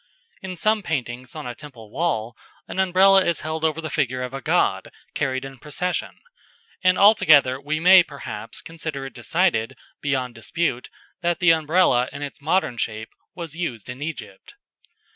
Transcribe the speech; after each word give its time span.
In 0.41 0.55
some 0.55 0.81
paintings 0.81 1.35
on 1.35 1.45
a 1.45 1.53
temple 1.53 1.91
wall, 1.91 2.35
an 2.67 2.79
Umbrella 2.79 3.23
is 3.23 3.41
held 3.41 3.63
over 3.63 3.79
the 3.81 3.89
figure 3.91 4.23
of 4.23 4.33
a 4.33 4.41
god 4.41 4.89
carried 5.13 5.45
in 5.45 5.59
procession, 5.59 6.17
and 6.83 6.97
altogether 6.97 7.61
we 7.61 7.79
may, 7.79 8.01
perhaps, 8.01 8.63
consider 8.63 9.05
it 9.05 9.13
decided, 9.13 9.77
beyond 10.01 10.33
dispute, 10.33 10.89
that 11.21 11.37
the 11.37 11.51
Umbrella 11.51 12.09
in 12.11 12.23
its 12.23 12.41
modern 12.41 12.77
shape 12.77 13.09
was 13.35 13.55
used 13.55 13.89
in 13.91 14.01
Egypt. 14.01 14.55